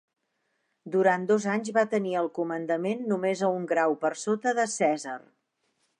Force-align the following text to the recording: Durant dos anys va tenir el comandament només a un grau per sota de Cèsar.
Durant 0.95 1.27
dos 1.31 1.45
anys 1.57 1.69
va 1.75 1.83
tenir 1.91 2.15
el 2.23 2.31
comandament 2.39 3.05
només 3.13 3.45
a 3.49 3.53
un 3.59 3.69
grau 3.73 3.97
per 4.07 4.13
sota 4.23 4.59
de 4.61 4.67
Cèsar. 4.79 5.19